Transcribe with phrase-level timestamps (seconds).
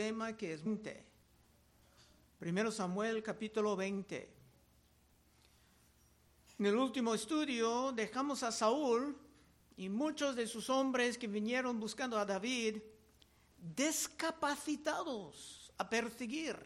[0.00, 1.04] tema que es 20.
[2.38, 4.34] Primero Samuel capítulo 20.
[6.58, 9.14] En el último estudio dejamos a Saúl
[9.76, 12.78] y muchos de sus hombres que vinieron buscando a David
[13.58, 16.56] descapacitados a perseguir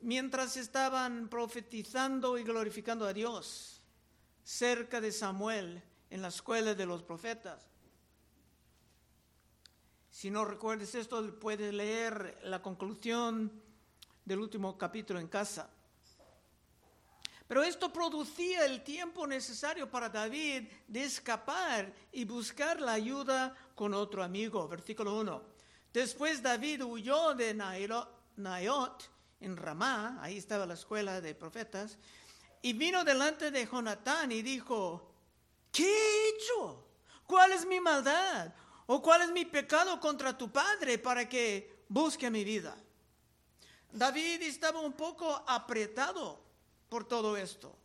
[0.00, 3.80] mientras estaban profetizando y glorificando a Dios
[4.42, 5.80] cerca de Samuel
[6.10, 7.73] en la escuela de los profetas.
[10.14, 13.50] Si no recuerdes esto, puedes leer la conclusión
[14.24, 15.68] del último capítulo en casa.
[17.48, 23.92] Pero esto producía el tiempo necesario para David de escapar y buscar la ayuda con
[23.92, 24.68] otro amigo.
[24.68, 25.42] Versículo 1.
[25.92, 29.10] Después David huyó de Naiot
[29.40, 31.98] en Ramá, ahí estaba la escuela de profetas,
[32.62, 35.10] y vino delante de Jonatán y dijo,
[35.72, 36.86] ¿qué he hecho?
[37.26, 38.54] ¿Cuál es mi maldad?
[38.86, 42.76] ¿O cuál es mi pecado contra tu padre para que busque mi vida?
[43.92, 46.42] David estaba un poco apretado
[46.88, 47.78] por todo esto.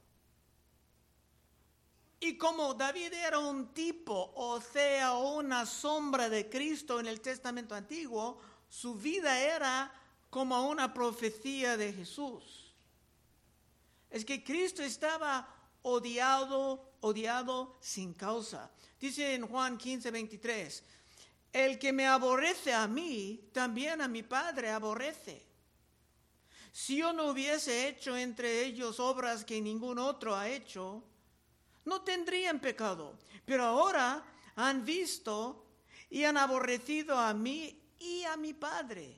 [2.19, 7.75] Y como David era un tipo, o sea, una sombra de Cristo en el Testamento
[7.75, 9.93] Antiguo, su vida era
[10.29, 12.73] como una profecía de Jesús.
[14.09, 15.47] Es que Cristo estaba
[15.81, 18.71] odiado, odiado sin causa.
[18.99, 20.83] Dice en Juan 15, 23,
[21.53, 25.45] el que me aborrece a mí, también a mi Padre aborrece.
[26.71, 31.03] Si yo no hubiese hecho entre ellos obras que ningún otro ha hecho,
[31.85, 33.17] no tendrían pecado.
[33.45, 34.23] Pero ahora
[34.55, 35.65] han visto
[36.09, 39.15] y han aborrecido a mí y a mi Padre.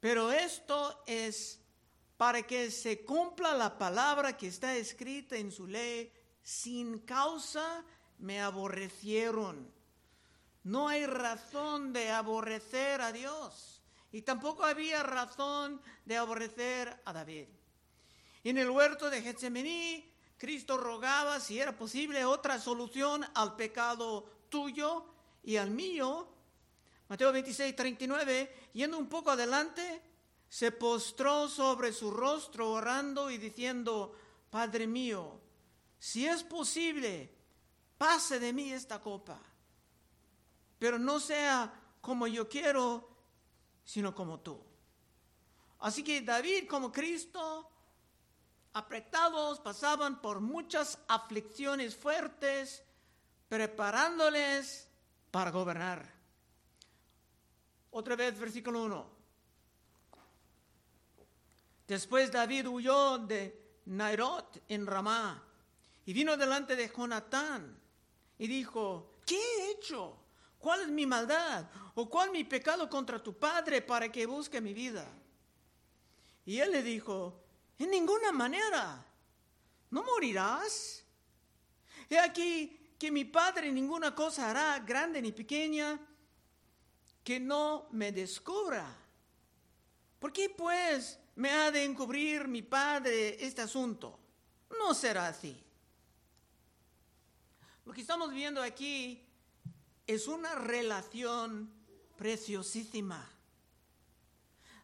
[0.00, 1.61] Pero esto es
[2.22, 6.08] para que se cumpla la palabra que está escrita en su ley,
[6.40, 7.84] sin causa
[8.18, 9.68] me aborrecieron.
[10.62, 13.82] No hay razón de aborrecer a Dios.
[14.12, 17.48] Y tampoco había razón de aborrecer a David.
[18.44, 25.06] En el huerto de Getsemaní, Cristo rogaba si era posible otra solución al pecado tuyo
[25.42, 26.28] y al mío.
[27.08, 30.11] Mateo 26, 39, yendo un poco adelante,
[30.52, 34.14] se postró sobre su rostro orando y diciendo,
[34.50, 35.40] Padre mío,
[35.98, 37.34] si es posible,
[37.96, 39.40] pase de mí esta copa,
[40.78, 43.08] pero no sea como yo quiero,
[43.82, 44.62] sino como tú.
[45.78, 47.70] Así que David como Cristo,
[48.74, 52.84] apretados, pasaban por muchas aflicciones fuertes,
[53.48, 54.86] preparándoles
[55.30, 56.12] para gobernar.
[57.90, 59.11] Otra vez, versículo 1.
[61.92, 65.46] Después David huyó de Nairot en Ramá
[66.06, 67.78] y vino delante de Jonatán
[68.38, 70.16] y dijo, ¿qué he hecho?
[70.58, 71.68] ¿Cuál es mi maldad?
[71.94, 75.06] ¿O cuál mi pecado contra tu padre para que busque mi vida?
[76.46, 77.44] Y él le dijo,
[77.78, 79.04] en ninguna manera,
[79.90, 81.04] no morirás.
[82.08, 86.00] He aquí que mi padre ninguna cosa hará, grande ni pequeña,
[87.22, 88.96] que no me descubra.
[90.18, 94.18] ¿Por qué pues me ha de encubrir mi padre este asunto?
[94.78, 95.56] No será así.
[97.84, 99.24] Lo que estamos viendo aquí
[100.06, 101.72] es una relación
[102.16, 103.28] preciosísima.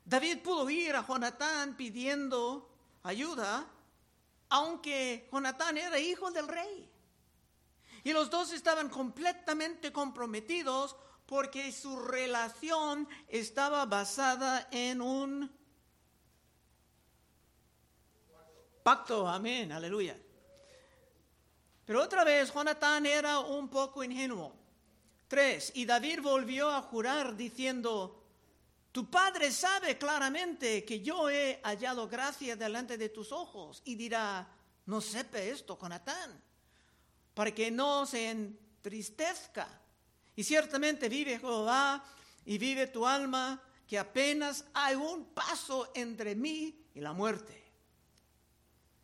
[0.04, 2.70] David pudo ir a Jonatán pidiendo
[3.03, 3.66] ayuda,
[4.48, 6.91] aunque Jonatán era hijo del rey.
[8.04, 15.57] Y los dos estaban completamente comprometidos porque su relación estaba basada en un
[18.88, 19.28] pacto.
[19.28, 20.16] Amén, aleluya.
[21.84, 24.54] Pero otra vez, Jonatán era un poco ingenuo.
[25.26, 28.25] Tres, y David volvió a jurar diciendo,
[28.91, 34.49] tu padre sabe claramente que yo he hallado gracia delante de tus ojos y dirá,
[34.87, 36.43] no sepe esto, Jonatán,
[37.34, 39.69] para que no se entristezca.
[40.34, 42.03] Y ciertamente vive Jehová
[42.47, 47.68] y vive tu alma, que apenas hay un paso entre mí y la muerte.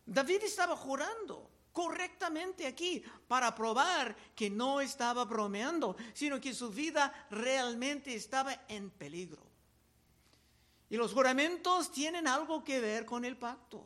[0.05, 7.27] David estaba jurando correctamente aquí para probar que no estaba bromeando, sino que su vida
[7.29, 9.43] realmente estaba en peligro.
[10.89, 13.85] Y los juramentos tienen algo que ver con el pacto.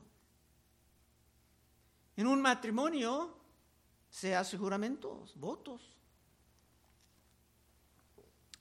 [2.16, 3.36] En un matrimonio
[4.10, 5.82] se hace juramentos, votos.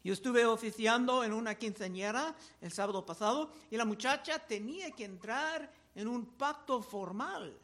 [0.04, 5.70] Yo estuve oficiando en una quinceañera el sábado pasado y la muchacha tenía que entrar
[5.94, 7.58] en un pacto formal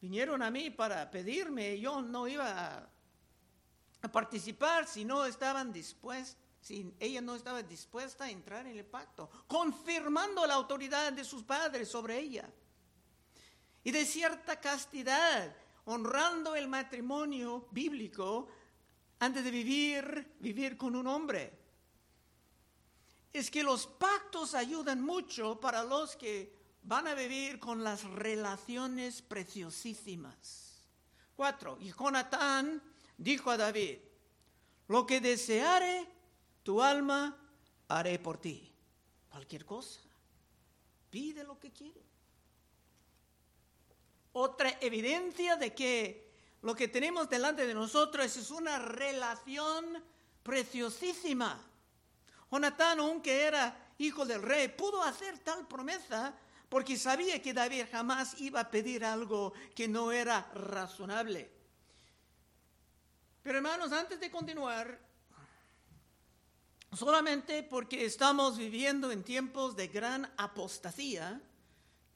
[0.00, 2.88] vinieron a mí para pedirme, yo no iba
[4.02, 8.84] a, participar si no estaban dispuestos, si ella no estaba dispuesta a entrar en el
[8.84, 12.48] pacto, confirmando la autoridad de sus padres sobre ella.
[13.82, 15.56] Y de cierta castidad,
[15.86, 18.48] honrando el matrimonio bíblico
[19.18, 21.65] antes de vivir, vivir con un hombre.
[23.36, 29.20] Es que los pactos ayudan mucho para los que van a vivir con las relaciones
[29.20, 30.80] preciosísimas.
[31.36, 32.82] Cuatro, y Jonatán
[33.18, 33.98] dijo a David,
[34.88, 36.08] lo que deseare
[36.62, 37.36] tu alma,
[37.88, 38.72] haré por ti.
[39.28, 40.00] Cualquier cosa.
[41.10, 42.00] Pide lo que quiere.
[44.32, 50.02] Otra evidencia de que lo que tenemos delante de nosotros es una relación
[50.42, 51.62] preciosísima.
[52.50, 56.34] Jonatán, aunque era hijo del rey, pudo hacer tal promesa
[56.68, 61.50] porque sabía que David jamás iba a pedir algo que no era razonable.
[63.42, 64.98] Pero hermanos, antes de continuar,
[66.92, 71.40] solamente porque estamos viviendo en tiempos de gran apostasía,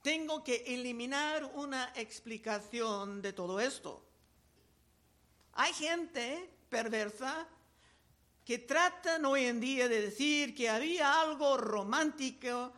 [0.03, 4.05] tengo que eliminar una explicación de todo esto.
[5.53, 7.47] Hay gente perversa
[8.51, 12.73] que tratan hoy en día de decir que había algo romántico,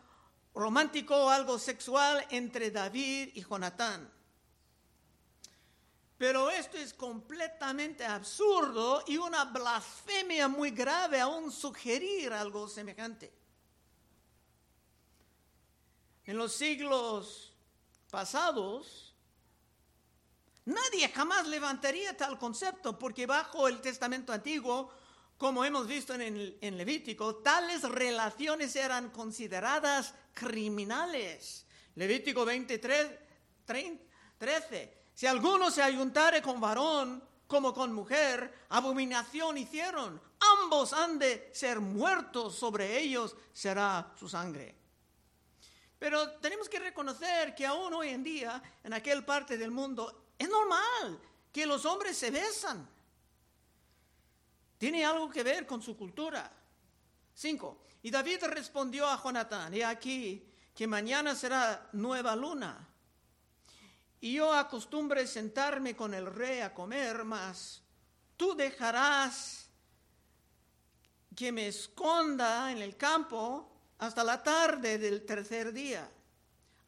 [0.55, 4.13] romántico o algo sexual entre David y Jonatán.
[6.19, 13.33] Pero esto es completamente absurdo y una blasfemia muy grave aún sugerir algo semejante.
[16.27, 17.57] En los siglos
[18.11, 19.15] pasados,
[20.67, 25.01] nadie jamás levantaría tal concepto porque bajo el Testamento Antiguo,
[25.43, 31.67] como hemos visto en, en Levítico, tales relaciones eran consideradas criminales.
[31.97, 33.11] Levítico 23,
[34.39, 40.21] 13 si alguno se ayuntare con varón como con mujer, abominación hicieron.
[40.63, 44.75] Ambos han de ser muertos, sobre ellos será su sangre.
[45.99, 50.49] Pero tenemos que reconocer que aún hoy en día, en aquel parte del mundo, es
[50.49, 51.21] normal
[51.53, 52.89] que los hombres se besan.
[54.83, 56.51] Tiene algo que ver con su cultura.
[57.33, 57.85] Cinco.
[58.03, 60.45] Y David respondió a Jonatán, y aquí
[60.75, 62.89] que mañana será nueva luna
[64.21, 67.81] y yo acostumbre sentarme con el rey a comer, mas
[68.37, 69.69] tú dejarás
[71.37, 76.11] que me esconda en el campo hasta la tarde del tercer día.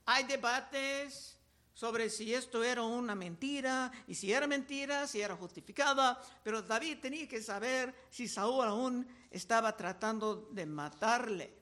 [0.06, 1.33] Hay debates
[1.74, 6.98] sobre si esto era una mentira y si era mentira, si era justificada, pero David
[7.02, 11.52] tenía que saber si Saúl aún estaba tratando de matarle.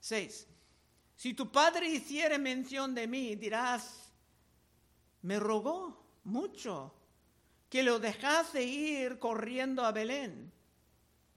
[0.00, 0.46] 6.
[1.16, 4.12] Si tu padre hiciere mención de mí, dirás,
[5.22, 6.94] me rogó mucho
[7.70, 10.52] que lo dejase ir corriendo a Belén,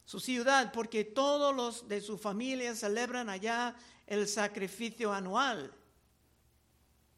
[0.03, 3.75] su ciudad, porque todos los de su familia celebran allá
[4.05, 5.73] el sacrificio anual.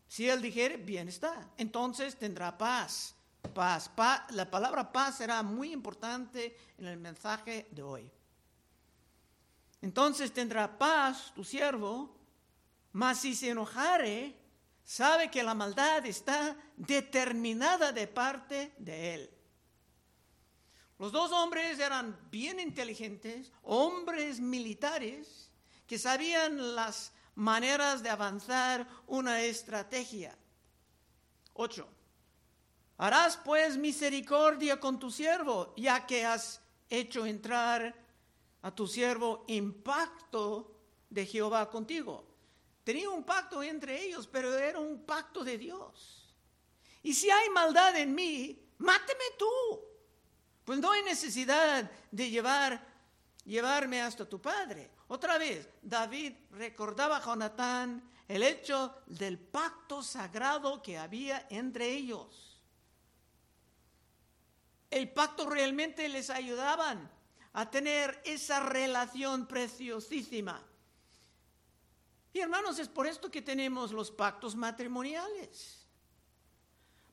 [0.08, 3.16] Si él dijere, bien está, entonces tendrá paz.
[3.54, 3.92] Paz.
[4.32, 8.12] La palabra paz será muy importante en el mensaje de hoy.
[9.82, 12.16] Entonces tendrá paz tu siervo,
[12.92, 14.36] mas si se enojare,
[14.84, 19.30] sabe que la maldad está determinada de parte de él.
[20.98, 25.52] Los dos hombres eran bien inteligentes, hombres militares,
[25.86, 30.38] que sabían las maneras de avanzar una estrategia.
[31.54, 31.88] 8.
[32.98, 37.94] Harás pues misericordia con tu siervo, ya que has hecho entrar
[38.62, 40.76] a tu siervo impacto
[41.10, 42.26] de Jehová contigo.
[42.84, 46.34] Tenía un pacto entre ellos, pero era un pacto de Dios.
[47.04, 49.82] Y si hay maldad en mí, máteme tú.
[50.64, 52.84] Pues no hay necesidad de llevar,
[53.44, 54.90] llevarme hasta tu padre.
[55.08, 62.60] Otra vez, David recordaba a Jonatán el hecho del pacto sagrado que había entre ellos.
[64.90, 67.12] El pacto realmente les ayudaban
[67.54, 70.62] a tener esa relación preciosísima.
[72.34, 75.86] Y hermanos, es por esto que tenemos los pactos matrimoniales.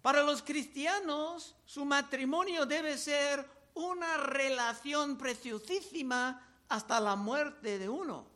[0.01, 8.27] Para los cristianos, su matrimonio debe ser una relación preciosísima hasta la muerte de uno.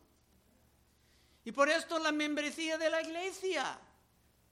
[1.44, 3.78] Y por esto la membresía de la iglesia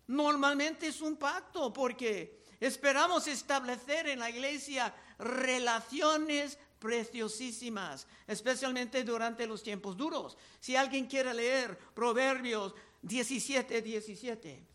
[0.07, 9.63] normalmente es un pacto, porque esperamos establecer en la iglesia relaciones preciosísimas, especialmente durante los
[9.63, 10.39] tiempos duros.
[10.61, 14.67] Si alguien quiere leer Proverbios 17, 17.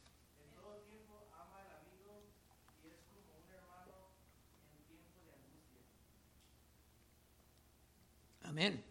[8.43, 8.88] Amén.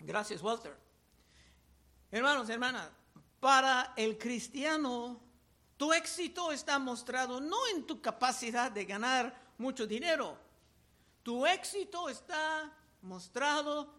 [0.00, 0.76] Gracias, Walter.
[2.10, 2.90] Hermanos, hermanas,
[3.38, 5.20] para el cristiano,
[5.76, 10.36] tu éxito está mostrado no en tu capacidad de ganar mucho dinero.
[11.22, 13.94] Tu éxito está mostrado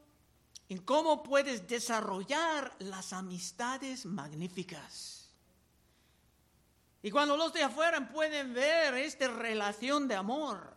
[0.70, 5.30] en cómo puedes desarrollar las amistades magníficas.
[7.04, 10.76] Y cuando los de afuera pueden ver esta relación de amor,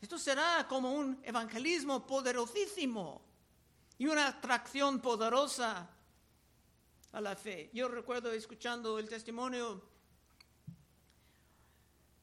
[0.00, 3.29] esto será como un evangelismo poderosísimo
[4.00, 5.86] y una atracción poderosa
[7.12, 7.68] a la fe.
[7.74, 9.82] Yo recuerdo escuchando el testimonio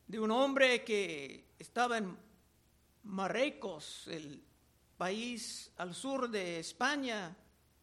[0.07, 2.17] de un hombre que estaba en
[3.03, 4.43] Marruecos, el
[4.97, 7.37] país al sur de España,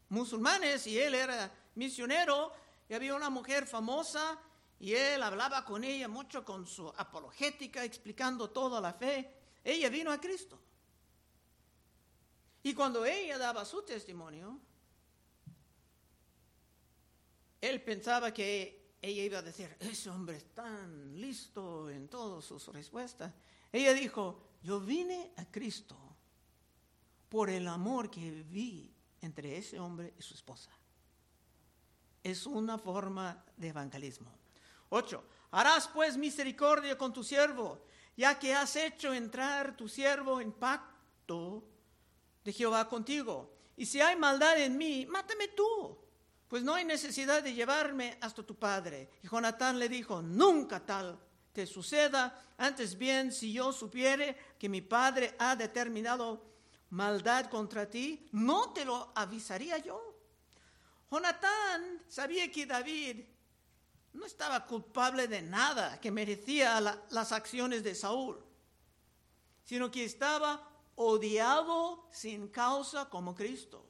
[0.08, 2.52] musulmanes, y él era misionero,
[2.88, 4.40] y había una mujer famosa,
[4.80, 9.36] y él hablaba con ella mucho con su apologética, explicando toda la fe.
[9.62, 10.58] Ella vino a Cristo.
[12.64, 14.58] Y cuando ella daba su testimonio,
[17.60, 22.66] él pensaba que ella iba a decir, ese hombre es tan listo en todas sus
[22.68, 23.34] respuestas.
[23.70, 25.94] Ella dijo, yo vine a Cristo
[27.28, 28.90] por el amor que vi
[29.20, 30.70] entre ese hombre y su esposa.
[32.22, 34.32] Es una forma de evangelismo.
[34.88, 35.22] 8.
[35.50, 37.84] Harás pues misericordia con tu siervo,
[38.16, 41.62] ya que has hecho entrar tu siervo en pacto
[42.44, 43.52] de Jehová contigo.
[43.76, 45.98] Y si hay maldad en mí, mátame tú,
[46.46, 49.10] pues no hay necesidad de llevarme hasta tu padre.
[49.22, 51.18] Y Jonatán le dijo, nunca tal
[51.52, 56.52] te suceda, antes bien, si yo supiere que mi padre ha determinado
[56.90, 60.14] maldad contra ti, ¿no te lo avisaría yo?
[61.10, 63.24] Jonatán sabía que David
[64.12, 68.44] no estaba culpable de nada que merecía las acciones de Saúl,
[69.64, 73.86] sino que estaba odiado sin causa como Cristo.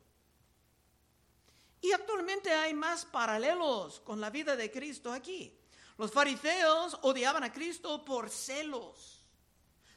[1.80, 5.58] Y actualmente hay más paralelos con la vida de Cristo aquí.
[5.98, 9.24] Los fariseos odiaban a Cristo por celos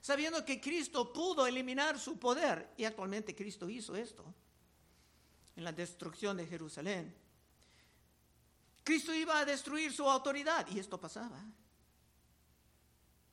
[0.08, 2.72] sabiendo que Cristo pudo eliminar su poder.
[2.78, 4.24] Y actualmente Cristo hizo esto
[5.58, 7.14] en la destrucción de Jerusalén.
[8.86, 11.44] Cristo iba a destruir su autoridad y esto pasaba.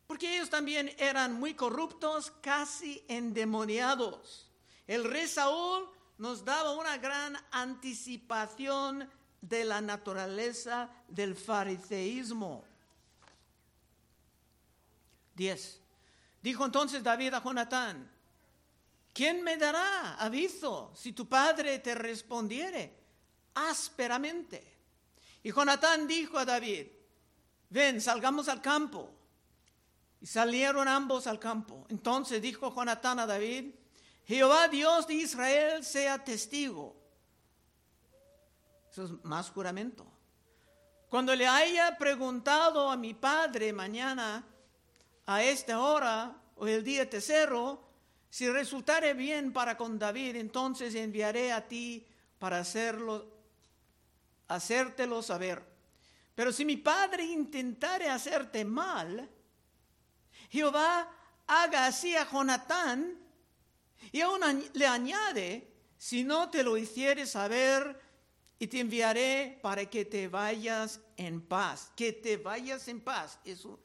[0.06, 4.50] Porque ellos también eran muy corruptos, casi endemoniados.
[4.86, 9.08] El rey Saúl nos daba una gran anticipación
[9.40, 12.64] de la naturaleza del fariseísmo.
[15.34, 15.80] 10.
[16.42, 18.10] Dijo entonces David a Jonatán,
[19.12, 22.92] ¿quién me dará aviso si tu padre te respondiere
[23.54, 24.72] ásperamente?
[25.42, 26.86] Y Jonatán dijo a David,
[27.70, 29.13] ven, salgamos al campo.
[30.24, 31.84] Y salieron ambos al campo.
[31.90, 33.74] Entonces dijo Jonatán a David,
[34.24, 36.96] Jehová Dios de Israel sea testigo.
[38.90, 40.06] Eso es más juramento.
[41.10, 44.42] Cuando le haya preguntado a mi padre mañana,
[45.26, 47.84] a esta hora o el día tercero,
[48.30, 52.06] si resultare bien para con David, entonces enviaré a ti
[52.38, 53.26] para hacerlo,
[54.48, 55.62] hacértelo saber.
[56.34, 59.28] Pero si mi padre intentare hacerte mal,
[60.50, 61.08] Jehová
[61.46, 63.18] haga así a Jonatán
[64.12, 64.40] y aún
[64.72, 68.00] le añade, si no te lo hicieres saber,
[68.58, 73.38] y te enviaré para que te vayas en paz, que te vayas en paz.
[73.44, 73.78] Eso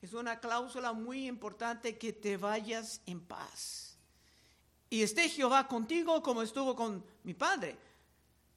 [0.00, 3.98] es una cláusula muy importante que te vayas en paz.
[4.90, 7.78] Y esté Jehová contigo como estuvo con mi padre.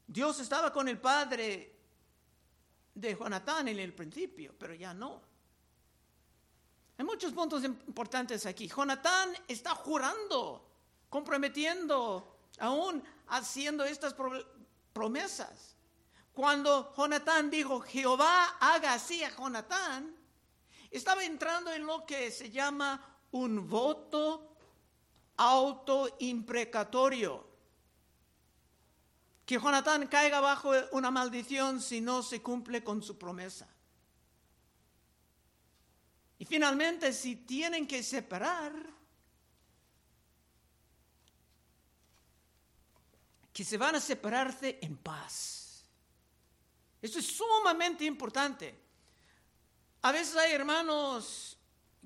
[0.06, 1.74] Dios estaba con el padre
[2.94, 5.22] de Jonatán en el principio, pero ya no.
[6.98, 8.68] Hay muchos puntos importantes aquí.
[8.68, 10.66] Jonatán está jurando,
[11.10, 14.16] comprometiendo, aún haciendo estas
[14.94, 15.75] promesas.
[16.34, 20.16] Cuando Jonatán dijo, Jehová haga así a Jonatán,
[20.90, 24.56] estaba entrando en lo que se llama un voto
[25.38, 27.46] autoimprecatorio.
[29.46, 33.68] Que Jonatán caiga bajo una maldición si no se cumple con su promesa.
[36.38, 38.74] Y finalmente, si tienen que separar,
[43.54, 45.86] que se van a separarse en paz.
[47.01, 48.75] Esto es sumamente importante.
[50.01, 51.58] A veces hay hermanos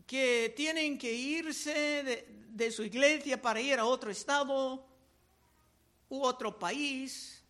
[0.06, 4.86] que tienen que irse de, su iglesia para ir a otro estado
[6.08, 7.44] u otro país,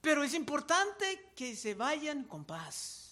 [0.00, 3.05] pero es importante que se vayan con paz.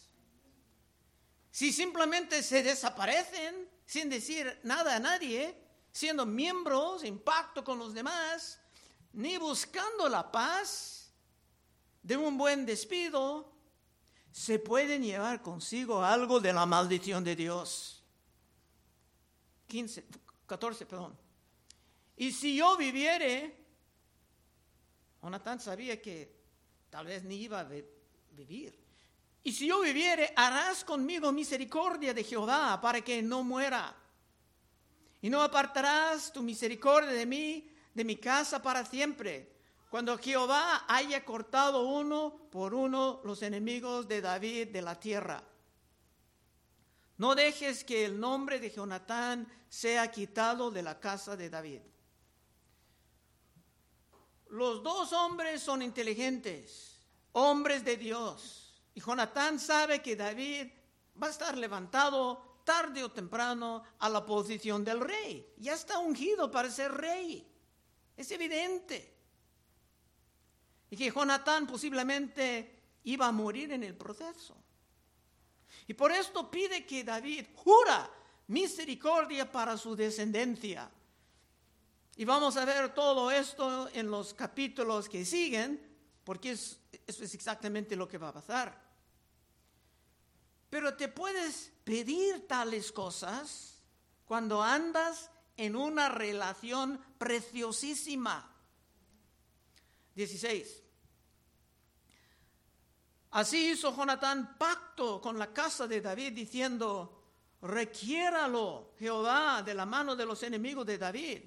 [1.54, 5.56] Si simplemente se desaparecen sin decir nada a nadie,
[5.92, 8.58] siendo miembros en pacto con los demás,
[9.12, 11.12] ni buscando la paz
[12.02, 13.52] de un buen despido,
[14.32, 18.02] se pueden llevar consigo algo de la maldición de Dios.
[19.68, 20.06] 15,
[20.46, 21.16] 14, perdón.
[22.16, 23.64] Y si yo viviere,
[25.23, 26.34] Jonatán sabía que
[26.90, 27.68] tal vez ni iba a
[28.32, 28.83] vivir.
[29.46, 33.94] Y si yo viviere, harás conmigo misericordia de Jehová para que no muera.
[35.20, 39.52] Y no apartarás tu misericordia de mí, de mi casa para siempre.
[39.90, 45.44] Cuando Jehová haya cortado uno por uno los enemigos de David de la tierra.
[47.18, 51.80] No dejes que el nombre de Jonatán sea quitado de la casa de David.
[54.48, 56.98] Los dos hombres son inteligentes,
[57.32, 58.63] hombres de Dios.
[58.94, 60.68] Y Jonatán sabe que David
[61.20, 65.52] va a estar levantado tarde o temprano a la posición del rey.
[65.58, 67.46] Ya está ungido para ser rey.
[68.16, 69.12] Es evidente.
[70.90, 74.56] Y que Jonatán posiblemente iba a morir en el proceso.
[75.86, 78.10] Y por esto pide que David jura
[78.46, 80.90] misericordia para su descendencia.
[82.16, 85.80] Y vamos a ver todo esto en los capítulos que siguen,
[86.22, 88.83] porque eso es exactamente lo que va a pasar.
[90.74, 93.80] Pero te puedes pedir tales cosas
[94.24, 98.52] cuando andas en una relación preciosísima.
[100.16, 100.82] 16.
[103.30, 107.22] Así hizo Jonatán pacto con la casa de David diciendo,
[107.62, 111.40] requiéralo Jehová de la mano de los enemigos de David.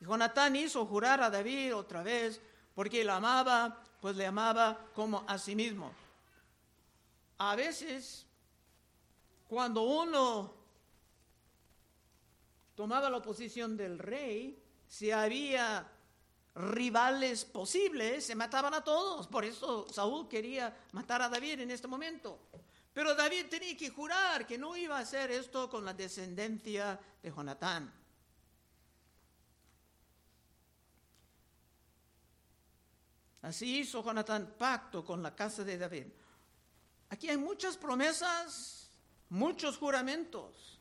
[0.00, 2.42] Y Jonatán hizo jurar a David otra vez,
[2.74, 5.90] porque le amaba, pues le amaba como a sí mismo.
[7.38, 8.23] A veces,
[9.54, 10.52] cuando uno
[12.74, 15.88] tomaba la posición del rey, si había
[16.56, 19.28] rivales posibles, se mataban a todos.
[19.28, 22.48] Por eso Saúl quería matar a David en este momento.
[22.92, 27.30] Pero David tenía que jurar que no iba a hacer esto con la descendencia de
[27.30, 27.92] Jonatán.
[33.42, 36.06] Así hizo Jonatán pacto con la casa de David.
[37.10, 38.83] Aquí hay muchas promesas,
[39.34, 40.78] muchos juramentos.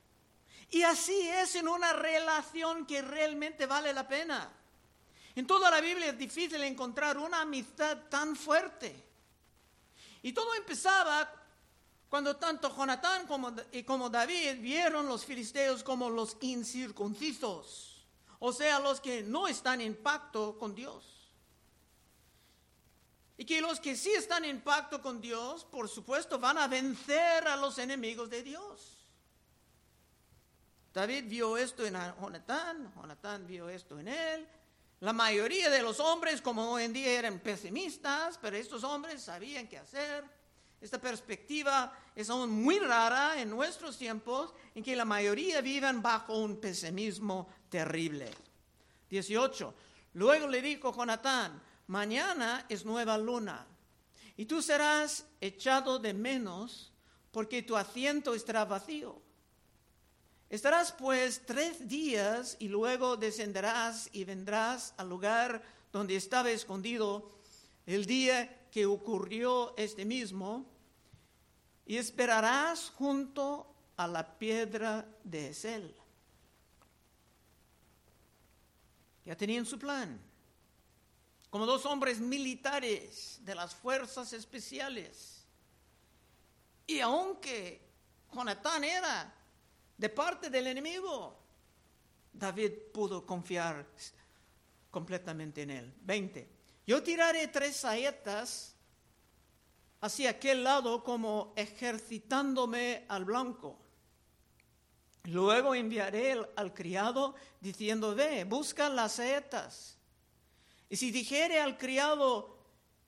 [0.69, 4.51] Y así es en una relación que realmente vale la pena.
[5.35, 8.95] En toda la Biblia es difícil encontrar una amistad tan fuerte.
[10.21, 11.29] Y todo empezaba
[12.07, 13.53] cuando tanto Jonatán como,
[13.85, 18.05] como David vieron los filisteos como los incircuncisos,
[18.39, 21.12] o sea, los que no están en pacto con Dios.
[23.37, 27.47] Y que los que sí están en pacto con Dios, por supuesto, van a vencer
[27.47, 29.03] a los enemigos de Dios.
[30.93, 34.47] David vio esto en Jonatán, Jonatán vio esto en él.
[34.99, 39.67] La mayoría de los hombres, como hoy en día, eran pesimistas, pero estos hombres sabían
[39.67, 40.23] qué hacer.
[40.79, 46.37] Esta perspectiva es aún muy rara en nuestros tiempos, en que la mayoría viven bajo
[46.37, 48.29] un pesimismo terrible.
[49.09, 49.73] 18.
[50.13, 53.67] Luego le dijo Jonatán, mañana es nueva luna,
[54.35, 56.91] y tú serás echado de menos
[57.31, 59.21] porque tu asiento estará vacío.
[60.49, 67.31] Estarás pues tres días y luego descenderás y vendrás al lugar donde estaba escondido
[67.85, 70.65] el día que ocurrió este mismo
[71.85, 73.67] y esperarás junto
[73.97, 75.95] a la piedra de Esel.
[79.25, 80.19] Ya tenían su plan.
[81.53, 85.45] Como dos hombres militares de las fuerzas especiales.
[86.87, 87.79] Y aunque
[88.33, 89.31] Jonatán era
[89.95, 91.37] de parte del enemigo,
[92.33, 93.85] David pudo confiar
[94.89, 95.93] completamente en él.
[96.01, 96.49] 20.
[96.87, 98.73] Yo tiraré tres saetas
[100.01, 103.77] hacia aquel lado como ejercitándome al blanco.
[105.25, 109.99] Luego enviaré al criado diciendo, ve, busca las saetas.
[110.93, 112.55] Y si dijere al criado,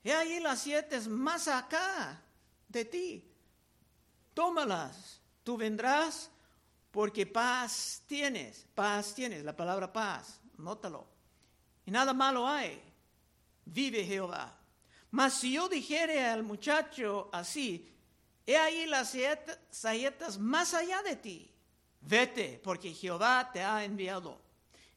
[0.02, 2.20] he ahí las siete más acá
[2.66, 3.32] de ti,
[4.34, 6.28] tómalas, tú vendrás
[6.90, 11.06] porque paz tienes, paz tienes, la palabra paz, nótalo.
[11.84, 12.82] Y nada malo hay,
[13.64, 14.58] vive Jehová.
[15.12, 17.88] Mas si yo dijere al muchacho así,
[18.44, 19.16] he ahí las
[19.70, 21.54] saetas más allá de ti,
[22.00, 24.42] vete, porque Jehová te ha enviado.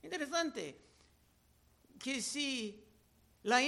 [0.02, 0.89] Interesante
[2.00, 2.84] que si
[3.44, 3.62] la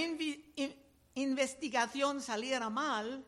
[1.13, 3.25] investigación saliera mal,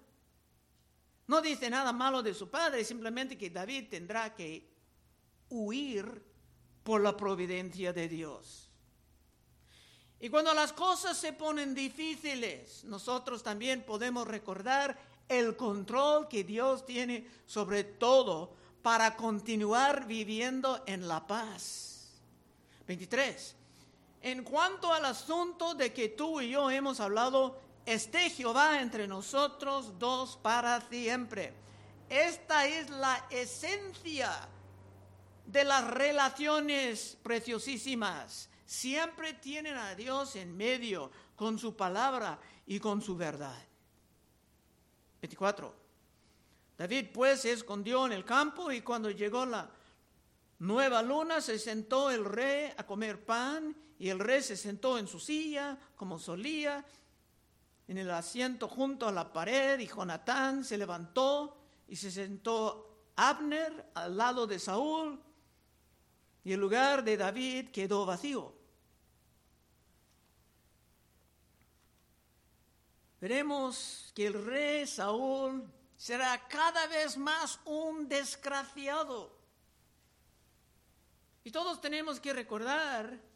[1.27, 4.69] no dice nada malo de su padre, simplemente que David tendrá que
[5.49, 6.23] huir
[6.83, 8.69] por la providencia de Dios.
[10.19, 16.85] Y cuando las cosas se ponen difíciles, nosotros también podemos recordar el control que Dios
[16.85, 22.11] tiene sobre todo para continuar viviendo en la paz.
[22.87, 23.55] 23.
[24.23, 29.99] En cuanto al asunto de que tú y yo hemos hablado, esté Jehová entre nosotros
[29.99, 31.53] dos para siempre.
[32.07, 34.47] Esta es la esencia
[35.45, 38.49] de las relaciones preciosísimas.
[38.65, 43.61] Siempre tienen a Dios en medio con su palabra y con su verdad.
[45.21, 45.75] 24.
[46.77, 49.69] David pues se escondió en el campo y cuando llegó la
[50.59, 55.07] nueva luna se sentó el rey a comer pan y el rey se sentó en
[55.07, 56.83] su silla como solía
[57.87, 61.55] en el asiento junto a la pared y Jonatán se levantó
[61.87, 65.17] y se sentó Abner al lado de Saúl
[66.43, 68.53] y el lugar de David quedó vacío.
[73.21, 75.63] Veremos que el rey Saúl
[75.95, 79.33] será cada vez más un desgraciado.
[81.45, 83.31] Y todos tenemos que recordar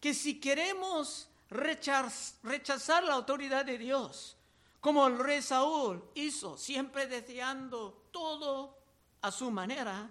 [0.00, 4.36] que si queremos rechazar la autoridad de Dios,
[4.80, 8.78] como el rey Saúl hizo, siempre deseando todo
[9.20, 10.10] a su manera,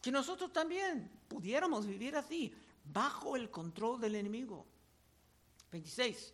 [0.00, 4.66] que nosotros también pudiéramos vivir así, bajo el control del enemigo.
[5.70, 6.32] 26.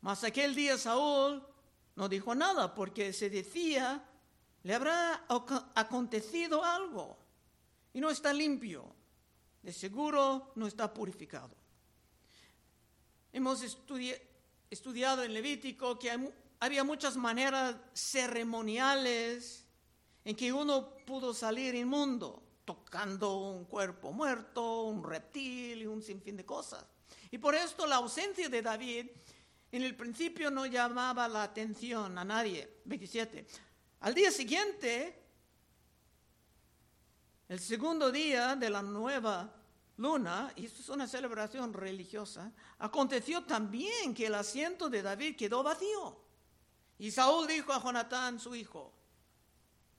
[0.00, 1.42] Mas aquel día Saúl
[1.96, 4.02] no dijo nada porque se decía,
[4.62, 5.24] le habrá
[5.74, 7.16] acontecido algo
[7.92, 8.93] y no está limpio,
[9.64, 11.56] de seguro no está purificado.
[13.32, 13.62] Hemos
[14.70, 19.64] estudiado en Levítico que había muchas maneras ceremoniales
[20.22, 26.36] en que uno pudo salir inmundo, tocando un cuerpo muerto, un reptil y un sinfín
[26.36, 26.84] de cosas.
[27.30, 29.06] Y por esto la ausencia de David
[29.72, 32.80] en el principio no llamaba la atención a nadie.
[32.84, 33.46] 27.
[34.00, 35.23] Al día siguiente,
[37.54, 39.48] el segundo día de la nueva
[39.98, 45.62] luna, y esto es una celebración religiosa, aconteció también que el asiento de David quedó
[45.62, 46.20] vacío.
[46.98, 48.92] Y Saúl dijo a Jonatán, su hijo,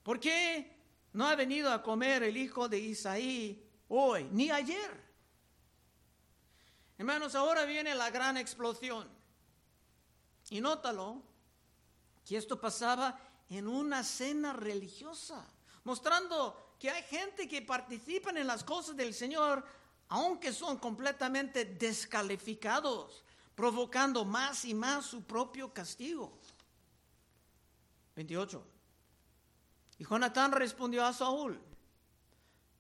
[0.04, 0.70] ¿por qué
[1.14, 5.06] no ha venido a comer el hijo de Isaí hoy, ni ayer?
[6.98, 9.08] Hermanos, ahora viene la gran explosión.
[10.50, 11.24] Y nótalo,
[12.26, 15.48] que esto pasaba en una cena religiosa,
[15.86, 19.64] mostrando que hay gente que participa en las cosas del Señor
[20.10, 23.24] aunque son completamente descalificados,
[23.56, 26.38] provocando más y más su propio castigo.
[28.16, 28.64] 28.
[29.98, 31.60] Y Jonatán respondió a Saúl,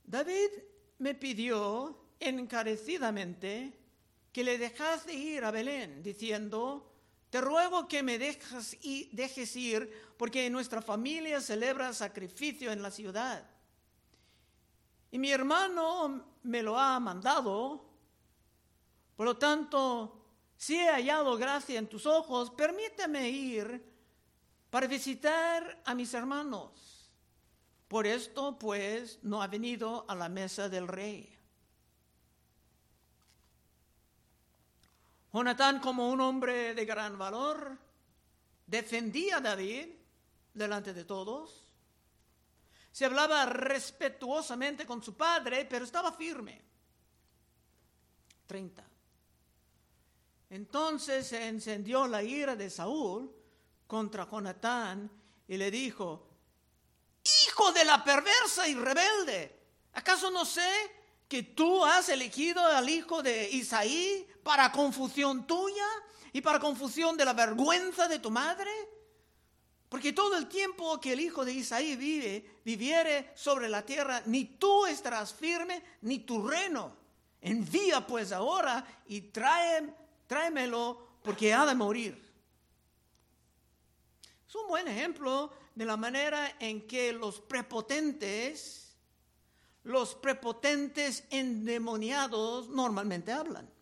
[0.03, 0.49] David
[0.99, 3.73] me pidió encarecidamente
[4.31, 6.91] que le dejase ir a Belén, diciendo,
[7.29, 13.49] te ruego que me dejes ir, porque nuestra familia celebra sacrificio en la ciudad.
[15.15, 17.85] Y mi hermano me lo ha mandado.
[19.15, 20.25] Por lo tanto,
[20.57, 23.81] si he hallado gracia en tus ojos, permíteme ir
[24.69, 27.09] para visitar a mis hermanos.
[27.87, 31.33] Por esto, pues, no ha venido a la mesa del rey.
[35.31, 37.77] Jonatán, como un hombre de gran valor,
[38.67, 39.87] defendía a David
[40.53, 41.64] delante de todos
[42.95, 46.61] se hablaba respetuosamente con su padre, pero estaba firme.
[48.47, 48.89] 30.
[50.51, 53.35] Entonces se encendió la ira de Saúl
[53.85, 55.11] contra Jonatán
[55.45, 56.29] y le dijo,
[57.45, 59.59] Hijo de la perversa y rebelde,
[59.91, 60.71] ¿acaso no sé
[61.27, 65.89] que tú has elegido al hijo de Isaí para confusión tuya
[66.31, 68.71] y para confusión de la vergüenza de tu madre?
[69.89, 74.45] Porque todo el tiempo que el hijo de Isaí vive, viviere sobre la tierra, ni
[74.45, 76.95] tú estarás firme, ni tu reino.
[77.41, 79.93] Envía pues ahora y trae,
[80.27, 82.25] tráemelo porque ha de morir.
[84.47, 88.95] Es un buen ejemplo de la manera en que los prepotentes,
[89.83, 93.74] los prepotentes endemoniados normalmente hablan.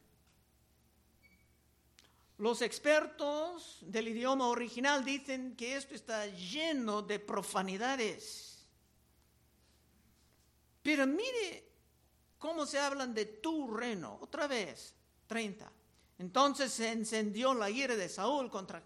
[2.44, 8.68] Los expertos del idioma original dicen que esto está lleno de profanidades.
[10.82, 11.72] Pero mire
[12.38, 14.18] cómo se hablan de tu reino.
[14.20, 14.94] Otra vez,
[15.28, 15.72] 30.
[16.20, 18.84] Entonces se encendió la ira de Saúl contra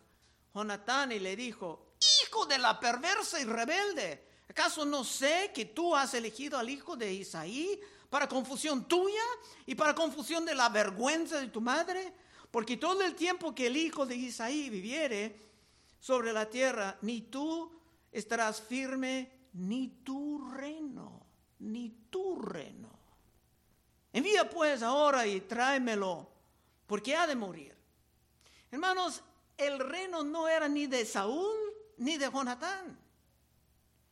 [0.53, 5.95] Jonatán y le dijo, hijo de la perversa y rebelde, ¿acaso no sé que tú
[5.95, 9.25] has elegido al hijo de Isaí para confusión tuya
[9.65, 12.13] y para confusión de la vergüenza de tu madre,
[12.51, 15.35] porque todo el tiempo que el hijo de Isaí viviere
[15.99, 17.71] sobre la tierra, ni tú
[18.11, 21.25] estarás firme, ni tu reino,
[21.59, 22.89] ni tu reino.
[24.13, 26.29] Envía pues ahora y tráemelo,
[26.85, 27.75] porque ha de morir.
[28.71, 29.21] Hermanos,
[29.57, 31.57] el reino no era ni de Saúl
[31.97, 32.97] ni de Jonatán,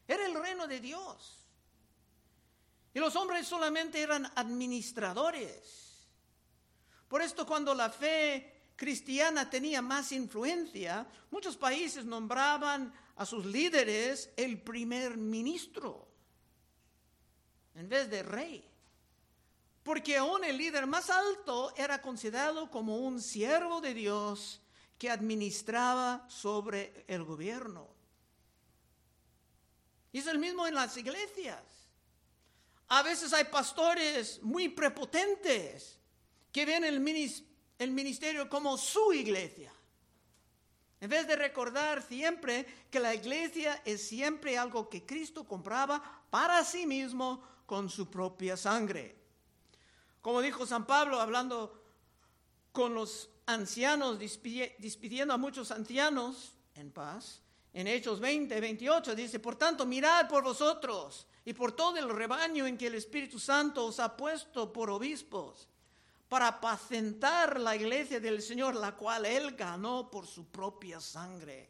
[0.08, 1.46] era el reino de Dios.
[2.94, 5.85] Y los hombres solamente eran administradores.
[7.08, 14.30] Por esto cuando la fe cristiana tenía más influencia, muchos países nombraban a sus líderes
[14.36, 16.08] el primer ministro
[17.76, 18.68] en vez de rey.
[19.84, 24.62] Porque aún el líder más alto era considerado como un siervo de Dios
[24.98, 27.88] que administraba sobre el gobierno.
[30.12, 31.62] Y es el mismo en las iglesias.
[32.88, 36.00] A veces hay pastores muy prepotentes
[36.56, 39.74] que ven el ministerio como su iglesia.
[41.02, 46.64] En vez de recordar siempre que la iglesia es siempre algo que Cristo compraba para
[46.64, 49.18] sí mismo con su propia sangre.
[50.22, 51.78] Como dijo San Pablo hablando
[52.72, 57.42] con los ancianos, despidiendo a muchos ancianos en paz,
[57.74, 62.66] en Hechos 20, 28, dice, por tanto, mirad por vosotros y por todo el rebaño
[62.66, 65.68] en que el Espíritu Santo os ha puesto por obispos,
[66.28, 71.70] para apacentar la iglesia del Señor, la cual Él ganó por su propia sangre.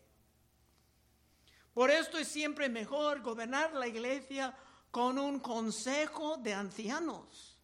[1.74, 4.56] Por esto es siempre mejor gobernar la iglesia
[4.92, 7.58] con un consejo de ancianos,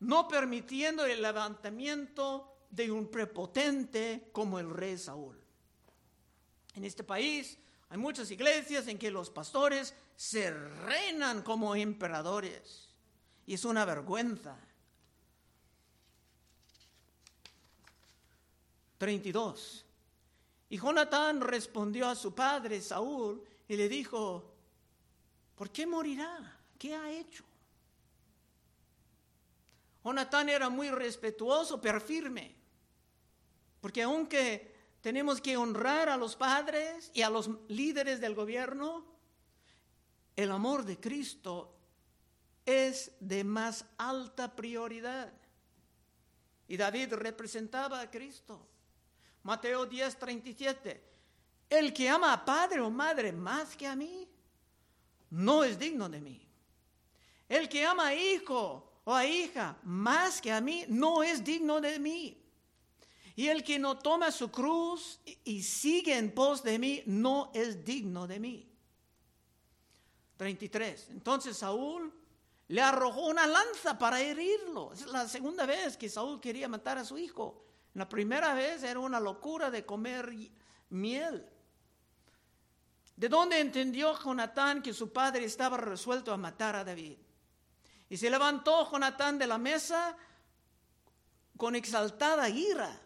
[0.00, 5.38] no permitiendo el levantamiento de un prepotente como el rey Saúl.
[6.74, 7.58] En este país
[7.90, 12.88] hay muchas iglesias en que los pastores se reinan como emperadores.
[13.46, 14.56] Y es una vergüenza.
[19.00, 19.86] 32.
[20.68, 24.44] Y Jonatán respondió a su padre Saúl y le dijo,
[25.54, 26.60] ¿por qué morirá?
[26.78, 27.42] ¿Qué ha hecho?
[30.04, 32.54] Jonatán era muy respetuoso, pero firme.
[33.80, 39.06] Porque aunque tenemos que honrar a los padres y a los líderes del gobierno,
[40.36, 41.74] el amor de Cristo
[42.66, 45.32] es de más alta prioridad.
[46.68, 48.66] Y David representaba a Cristo.
[49.42, 51.02] Mateo 10, 37.
[51.68, 54.28] El que ama a padre o madre más que a mí,
[55.30, 56.46] no es digno de mí.
[57.48, 61.80] El que ama a hijo o a hija más que a mí, no es digno
[61.80, 62.36] de mí.
[63.36, 67.84] Y el que no toma su cruz y sigue en pos de mí, no es
[67.84, 68.68] digno de mí.
[70.36, 71.08] 33.
[71.10, 72.12] Entonces Saúl
[72.68, 74.92] le arrojó una lanza para herirlo.
[74.92, 77.64] Es la segunda vez que Saúl quería matar a su hijo.
[77.94, 80.32] La primera vez era una locura de comer
[80.90, 81.46] miel.
[83.16, 87.18] ¿De dónde entendió Jonatán que su padre estaba resuelto a matar a David?
[88.08, 90.16] Y se levantó Jonatán de la mesa
[91.56, 92.98] con exaltada ira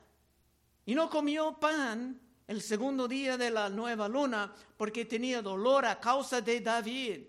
[0.86, 5.98] y no comió pan el segundo día de la nueva luna, porque tenía dolor a
[5.98, 7.24] causa de David,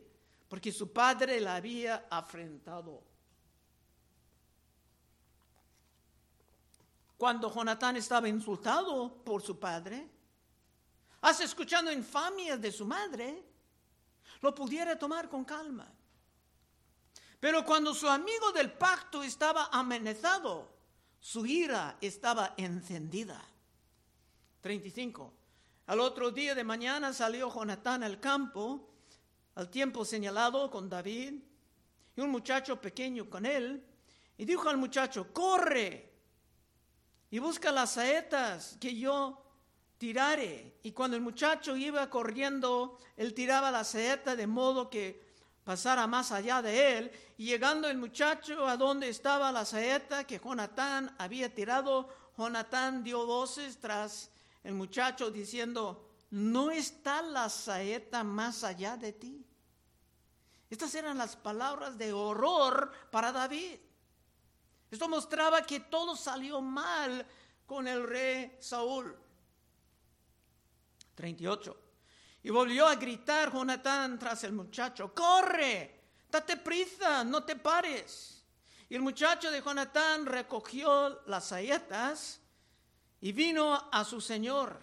[0.48, 3.15] porque su padre la había afrentado.
[7.18, 10.10] Cuando Jonatán estaba insultado por su padre,
[11.22, 13.44] hasta escuchando infamias de su madre,
[14.42, 15.92] lo pudiera tomar con calma.
[17.40, 20.76] Pero cuando su amigo del pacto estaba amenazado,
[21.20, 23.42] su ira estaba encendida.
[24.62, 25.34] 35.
[25.88, 28.90] Al otro día de mañana salió Jonatán al campo,
[29.56, 31.36] al tiempo señalado con David,
[32.16, 33.86] y un muchacho pequeño con él,
[34.38, 36.15] y dijo al muchacho, corre
[37.32, 39.42] y busca las saetas que yo
[39.98, 40.80] tirare.
[40.84, 45.26] Y cuando el muchacho iba corriendo, él tiraba la saeta de modo que
[45.64, 50.40] pasara más allá de él, y llegando el muchacho a donde estaba la saeta que
[50.40, 52.08] Jonatán había tirado,
[52.38, 54.30] Jonatán dio voces tras
[54.64, 59.44] el muchacho diciendo, ¿no está la saeta más allá de ti?
[60.70, 63.80] Estas eran las palabras de horror para David.
[64.96, 67.28] Esto mostraba que todo salió mal
[67.66, 69.14] con el rey Saúl.
[71.16, 71.78] 38.
[72.44, 76.00] Y volvió a gritar Jonatán tras el muchacho, corre,
[76.32, 78.42] date prisa, no te pares.
[78.88, 82.40] Y el muchacho de Jonatán recogió las saetas
[83.20, 84.80] y vino a su señor.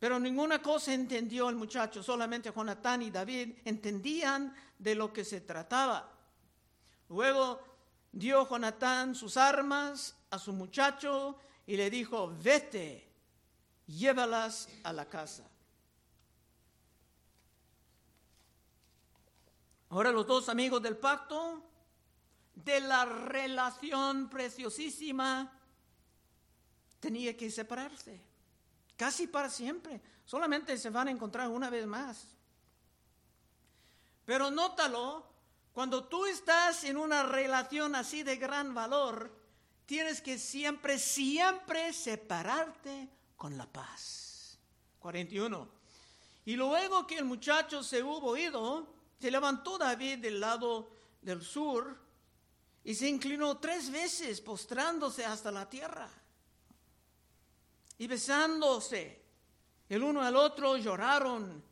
[0.00, 5.42] Pero ninguna cosa entendió el muchacho, solamente Jonatán y David entendían de lo que se
[5.42, 6.10] trataba.
[7.08, 7.73] Luego
[8.14, 13.10] dio Jonatán sus armas a su muchacho y le dijo, vete,
[13.86, 15.44] llévalas a la casa.
[19.90, 21.62] Ahora los dos amigos del pacto,
[22.54, 25.52] de la relación preciosísima,
[27.00, 28.20] tenía que separarse,
[28.96, 30.00] casi para siempre.
[30.24, 32.26] Solamente se van a encontrar una vez más.
[34.24, 35.33] Pero nótalo,
[35.74, 39.30] cuando tú estás en una relación así de gran valor,
[39.86, 44.56] tienes que siempre, siempre separarte con la paz.
[45.00, 45.68] 41.
[46.46, 48.86] Y luego que el muchacho se hubo ido,
[49.18, 51.98] se levantó David del lado del sur
[52.84, 56.08] y se inclinó tres veces postrándose hasta la tierra
[57.98, 59.24] y besándose.
[59.88, 61.64] El uno al otro lloraron,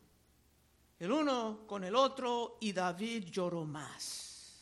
[1.02, 4.60] el uno con el otro, y David lloró más.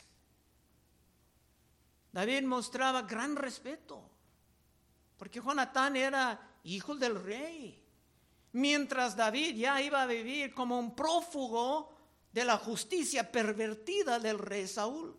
[2.11, 4.01] David mostraba gran respeto,
[5.19, 7.85] porque Jonatán era hijo del rey,
[8.53, 11.95] mientras David ya iba a vivir como un prófugo
[12.33, 15.15] de la justicia pervertida del rey Saúl.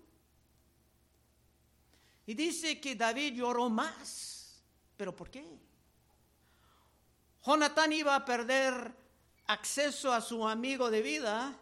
[2.26, 4.60] Y dice que David lloró más.
[4.98, 5.46] ¿Pero por qué?
[7.46, 9.01] Jonatán iba a perder
[9.52, 11.58] acceso a su amigo de vida,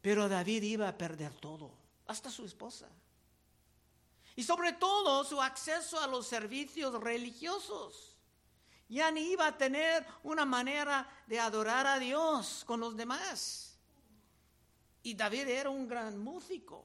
[0.00, 1.72] pero David iba a perder todo,
[2.06, 2.88] hasta su esposa.
[4.34, 8.14] Y sobre todo su acceso a los servicios religiosos.
[8.88, 13.76] Ya ni iba a tener una manera de adorar a Dios con los demás.
[15.02, 16.84] Y David era un gran músico.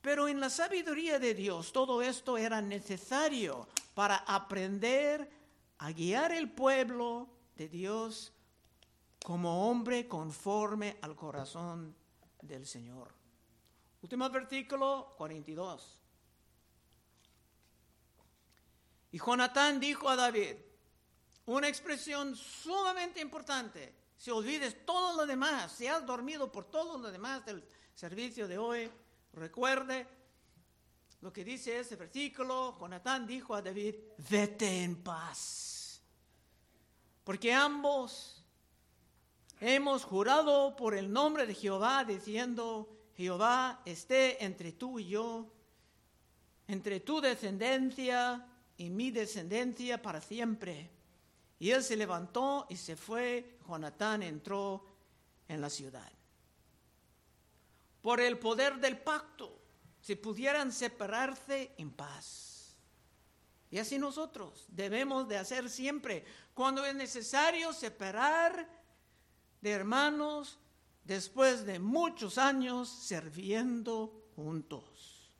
[0.00, 5.30] Pero en la sabiduría de Dios todo esto era necesario para aprender
[5.78, 8.32] a guiar el pueblo de Dios
[9.24, 11.96] como hombre conforme al corazón
[12.42, 13.12] del Señor.
[14.02, 16.00] Último versículo 42.
[19.12, 20.54] Y Jonatán dijo a David,
[21.46, 27.10] una expresión sumamente importante, si olvides todo lo demás, si has dormido por todo lo
[27.10, 27.64] demás del
[27.94, 28.90] servicio de hoy,
[29.32, 30.06] recuerde
[31.20, 33.94] lo que dice ese versículo, Jonatán dijo a David,
[34.28, 35.75] vete en paz.
[37.26, 38.40] Porque ambos
[39.58, 45.52] hemos jurado por el nombre de Jehová, diciendo, Jehová esté entre tú y yo,
[46.68, 50.88] entre tu descendencia y mi descendencia para siempre.
[51.58, 54.86] Y él se levantó y se fue, Jonatán entró
[55.48, 56.12] en la ciudad.
[58.02, 59.58] Por el poder del pacto,
[60.00, 62.55] si pudieran separarse en paz.
[63.70, 66.24] Y así nosotros debemos de hacer siempre,
[66.54, 68.68] cuando es necesario separar
[69.60, 70.58] de hermanos
[71.04, 75.30] después de muchos años sirviendo juntos.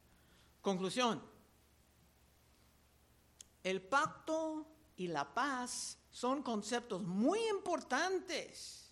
[0.61, 1.23] Conclusión.
[3.63, 8.87] El pacto y la paz son conceptos muy importantes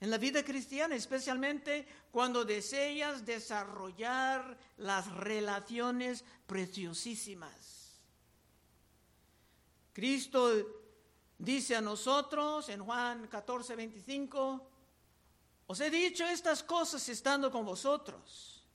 [0.00, 7.73] en la vida cristiana, especialmente cuando deseas desarrollar las relaciones preciosísimas.
[9.94, 10.50] Cristo
[11.38, 14.70] dice a nosotros en Juan 14, 25,
[15.68, 18.66] os he dicho estas cosas estando con vosotros.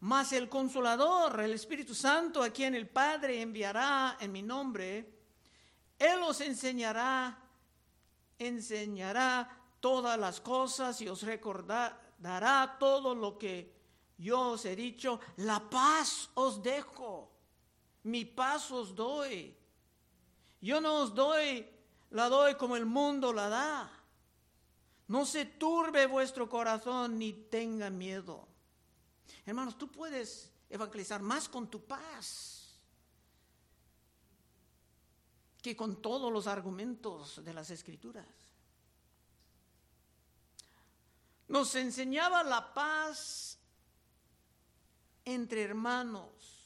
[0.00, 5.08] Mas el consolador, el Espíritu Santo, a quien el Padre enviará en mi nombre,
[5.96, 7.38] Él os enseñará,
[8.36, 9.48] enseñará
[9.78, 13.72] todas las cosas y os recordará todo lo que
[14.18, 15.20] yo os he dicho.
[15.36, 17.31] La paz os dejo,
[18.04, 19.56] mi paz os doy.
[20.60, 21.66] Yo no os doy,
[22.10, 23.90] la doy como el mundo la da.
[25.08, 28.48] No se turbe vuestro corazón ni tenga miedo.
[29.44, 32.78] Hermanos, tú puedes evangelizar más con tu paz
[35.60, 38.26] que con todos los argumentos de las escrituras
[41.52, 43.58] nos enseñaba la paz
[45.22, 46.61] entre hermanos,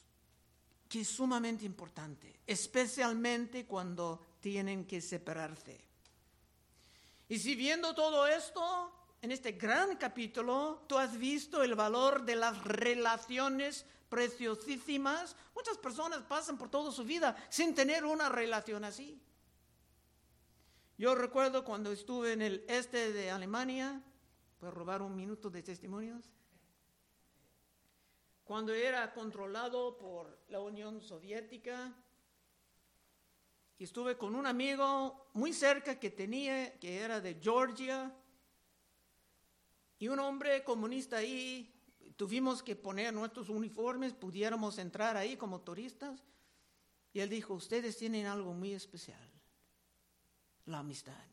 [0.87, 5.79] que es sumamente importante, especialmente cuando tienen que separarse.
[7.29, 12.35] Y si viendo todo esto, en este gran capítulo, tú has visto el valor de
[12.35, 15.35] las relaciones preciosísimas.
[15.55, 19.21] Muchas personas pasan por toda su vida sin tener una relación así.
[20.97, 24.01] Yo recuerdo cuando estuve en el este de Alemania,
[24.59, 26.25] ¿Puedo robar un minuto de testimonios?
[28.47, 31.93] Cuando era controlado por la Unión Soviética,
[33.77, 38.15] y estuve con un amigo muy cerca que tenía, que era de Georgia,
[39.99, 41.73] Y un hombre comunista ahí,
[42.15, 46.23] tuvimos que poner nuestros uniformes, pudiéramos entrar ahí como turistas.
[47.11, 49.27] Y él dijo, ustedes tienen algo muy especial,
[50.67, 51.25] la amistad.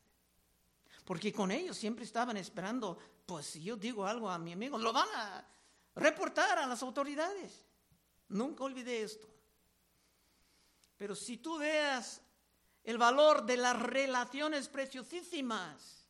[1.05, 2.97] Porque con ellos siempre estaban esperando,
[3.27, 5.54] pues si yo digo algo a mi amigo, lo van a
[5.95, 7.63] reportar a las autoridades.
[8.29, 9.27] Nunca olvidé esto.
[10.97, 12.21] Pero si tú veas
[12.83, 16.05] el valor de las relaciones preciosísimas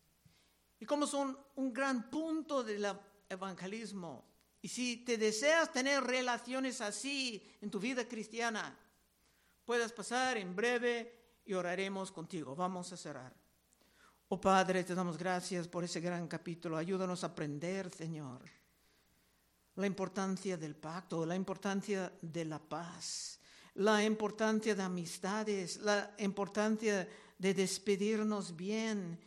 [0.79, 2.85] y cómo son un gran punto del
[3.29, 4.25] evangelismo,
[4.61, 8.75] y si te deseas tener relaciones así en tu vida cristiana,
[9.63, 12.55] puedas pasar en breve y oraremos contigo.
[12.55, 13.33] Vamos a cerrar.
[14.27, 16.77] Oh Padre, te damos gracias por ese gran capítulo.
[16.77, 18.41] Ayúdanos a aprender, Señor,
[19.75, 23.39] la importancia del pacto, la importancia de la paz,
[23.75, 27.07] la importancia de amistades, la importancia
[27.37, 29.19] de despedirnos bien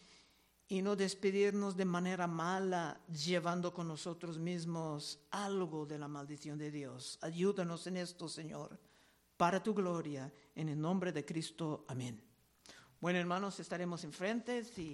[0.68, 6.70] y no despedirnos de manera mala, llevando con nosotros mismos algo de la maldición de
[6.70, 7.18] Dios.
[7.22, 8.78] Ayúdanos en esto, Señor,
[9.36, 11.84] para tu gloria, en el nombre de Cristo.
[11.88, 12.22] Amén.
[13.00, 14.64] Bueno, hermanos, estaremos enfrente.
[14.64, 14.86] Si